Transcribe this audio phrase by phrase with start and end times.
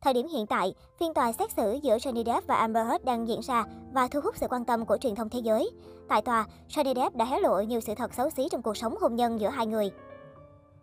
[0.00, 3.28] Thời điểm hiện tại, phiên tòa xét xử giữa Johnny Depp và Amber Heard đang
[3.28, 5.70] diễn ra và thu hút sự quan tâm của truyền thông thế giới.
[6.08, 8.94] Tại tòa, Johnny Depp đã hé lộ nhiều sự thật xấu xí trong cuộc sống
[9.00, 9.90] hôn nhân giữa hai người.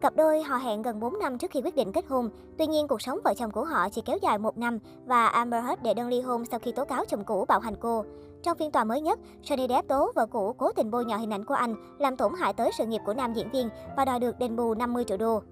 [0.00, 2.30] Cặp đôi họ hẹn gần 4 năm trước khi quyết định kết hôn.
[2.58, 5.64] Tuy nhiên, cuộc sống vợ chồng của họ chỉ kéo dài một năm và Amber
[5.64, 8.04] Heard đệ đơn ly hôn sau khi tố cáo chồng cũ bạo hành cô.
[8.42, 11.32] Trong phiên tòa mới nhất, Johnny Depp tố vợ cũ cố tình bôi nhọ hình
[11.32, 14.20] ảnh của anh, làm tổn hại tới sự nghiệp của nam diễn viên và đòi
[14.20, 15.42] được đền bù 50 triệu đô.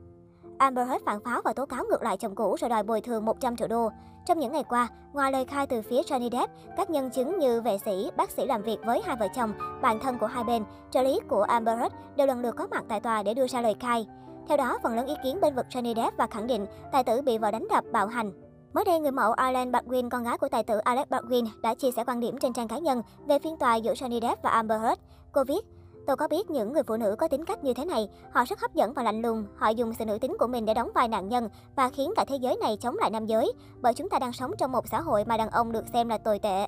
[0.59, 3.25] Amber Heard phản pháo và tố cáo ngược lại chồng cũ rồi đòi bồi thường
[3.25, 3.89] 100 triệu đô.
[4.27, 7.61] Trong những ngày qua, ngoài lời khai từ phía Johnny Depp, các nhân chứng như
[7.61, 10.65] vệ sĩ, bác sĩ làm việc với hai vợ chồng, bạn thân của hai bên,
[10.91, 13.61] trợ lý của Amber Heard đều lần lượt có mặt tại tòa để đưa ra
[13.61, 14.07] lời khai.
[14.49, 17.23] Theo đó, phần lớn ý kiến bên vực Johnny Depp và khẳng định tài tử
[17.23, 18.33] bị vợ đánh đập, bạo hành.
[18.75, 21.91] Mới đây, người mẫu Arlen Baldwin, con gái của tài tử Alec Baldwin, đã chia
[21.91, 24.83] sẻ quan điểm trên trang cá nhân về phiên tòa giữa Johnny Depp và Amber
[24.83, 25.01] Heard.
[25.33, 25.67] Cô viết,
[26.07, 28.61] Tôi có biết những người phụ nữ có tính cách như thế này, họ rất
[28.61, 31.09] hấp dẫn và lạnh lùng, họ dùng sự nữ tính của mình để đóng vai
[31.09, 34.19] nạn nhân và khiến cả thế giới này chống lại nam giới, bởi chúng ta
[34.19, 36.67] đang sống trong một xã hội mà đàn ông được xem là tồi tệ.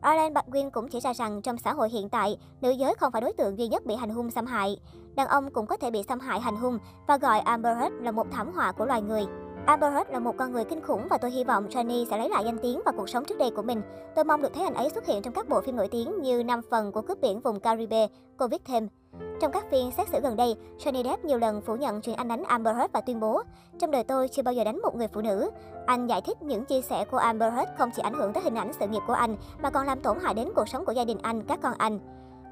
[0.00, 3.20] Arlen Baldwin cũng chỉ ra rằng trong xã hội hiện tại, nữ giới không phải
[3.20, 4.76] đối tượng duy nhất bị hành hung xâm hại.
[5.14, 8.10] Đàn ông cũng có thể bị xâm hại hành hung và gọi Amber Heard là
[8.10, 9.26] một thảm họa của loài người.
[9.66, 12.28] Amber Heard là một con người kinh khủng và tôi hy vọng Johnny sẽ lấy
[12.28, 13.82] lại danh tiếng và cuộc sống trước đây của mình.
[14.14, 16.44] Tôi mong được thấy anh ấy xuất hiện trong các bộ phim nổi tiếng như
[16.44, 18.88] năm phần của cướp biển vùng Caribe, cô viết thêm.
[19.40, 22.28] Trong các phiên xét xử gần đây, Johnny Depp nhiều lần phủ nhận chuyện anh
[22.28, 23.42] đánh Amber Heard và tuyên bố,
[23.78, 25.50] trong đời tôi chưa bao giờ đánh một người phụ nữ.
[25.86, 28.54] Anh giải thích những chia sẻ của Amber Heard không chỉ ảnh hưởng tới hình
[28.54, 31.04] ảnh sự nghiệp của anh, mà còn làm tổn hại đến cuộc sống của gia
[31.04, 31.98] đình anh, các con anh.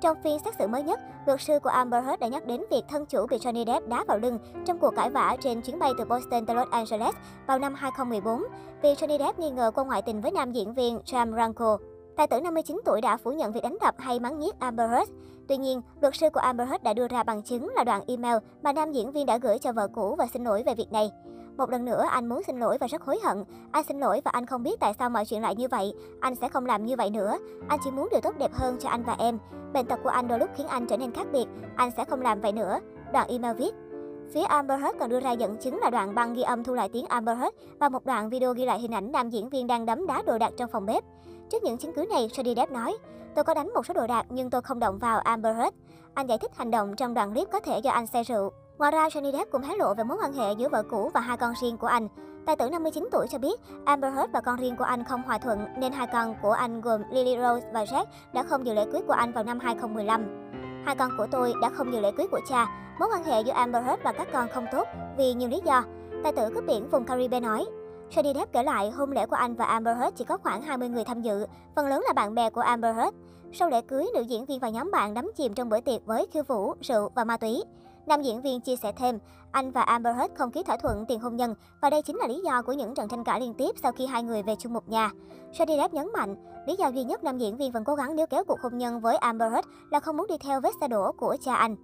[0.01, 2.83] Trong phiên xét xử mới nhất, luật sư của Amber Heard đã nhắc đến việc
[2.89, 5.93] thân chủ bị Johnny Depp đá vào lưng trong cuộc cãi vã trên chuyến bay
[5.99, 7.15] từ Boston tới Los Angeles
[7.47, 8.43] vào năm 2014
[8.83, 11.79] vì Johnny Depp nghi ngờ cô ngoại tình với nam diễn viên James Ranko.
[12.17, 15.11] Tài tử 59 tuổi đã phủ nhận việc đánh đập hay mắng nhiếc Amber Heard.
[15.49, 18.37] Tuy nhiên, luật sư của Amber Heard đã đưa ra bằng chứng là đoạn email
[18.63, 21.11] mà nam diễn viên đã gửi cho vợ cũ và xin lỗi về việc này.
[21.61, 23.45] Một lần nữa, anh muốn xin lỗi và rất hối hận.
[23.73, 25.95] Anh xin lỗi và anh không biết tại sao mọi chuyện lại như vậy.
[26.21, 27.39] Anh sẽ không làm như vậy nữa.
[27.69, 29.39] Anh chỉ muốn điều tốt đẹp hơn cho anh và em.
[29.73, 31.47] Bệnh tật của anh đôi lúc khiến anh trở nên khác biệt.
[31.77, 32.79] Anh sẽ không làm vậy nữa.
[33.13, 33.71] Đoạn email viết.
[34.35, 36.89] Phía Amber Heard còn đưa ra dẫn chứng là đoạn băng ghi âm thu lại
[36.93, 39.87] tiếng Amber Heard và một đoạn video ghi lại hình ảnh nam diễn viên đang
[39.87, 41.05] đấm đá đồ đạc trong phòng bếp.
[41.51, 42.97] Trước những chứng cứ này, Johnny Depp nói,
[43.35, 45.77] tôi có đánh một số đồ đạc nhưng tôi không động vào Amber Heard.
[46.15, 48.53] Anh giải thích hành động trong đoạn clip có thể do anh say rượu.
[48.81, 51.21] Ngoài ra, Johnny Depp cũng hé lộ về mối quan hệ giữa vợ cũ và
[51.21, 52.09] hai con riêng của anh.
[52.47, 55.39] Tài tử 59 tuổi cho biết, Amber Heard và con riêng của anh không hòa
[55.39, 58.87] thuận nên hai con của anh gồm Lily Rose và Jack đã không dự lễ
[58.93, 60.51] cưới của anh vào năm 2015.
[60.87, 62.67] Hai con của tôi đã không dự lễ cưới của cha.
[62.99, 64.87] Mối quan hệ giữa Amber Heard và các con không tốt
[65.17, 65.85] vì nhiều lý do.
[66.23, 67.67] Tài tử cướp biển vùng Caribe nói,
[68.11, 70.89] Johnny Depp kể lại hôn lễ của anh và Amber Heard chỉ có khoảng 20
[70.89, 73.17] người tham dự, phần lớn là bạn bè của Amber Heard.
[73.53, 76.27] Sau lễ cưới, nữ diễn viên và nhóm bạn đắm chìm trong bữa tiệc với
[76.33, 77.63] khiêu vũ, rượu và ma túy.
[78.11, 79.19] Nam diễn viên chia sẻ thêm,
[79.53, 82.27] anh và Amber Heard không ký thỏa thuận tiền hôn nhân và đây chính là
[82.27, 84.73] lý do của những trận tranh cãi liên tiếp sau khi hai người về chung
[84.73, 85.11] một nhà.
[85.53, 88.27] Johnny Depp nhấn mạnh, lý do duy nhất nam diễn viên vẫn cố gắng níu
[88.27, 91.13] kéo cuộc hôn nhân với Amber Heard là không muốn đi theo vết xe đổ
[91.13, 91.77] của cha anh.